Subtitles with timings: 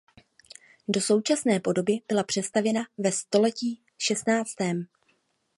[0.87, 4.85] Do současné podoby byla přestavěna ve století šestnáctém.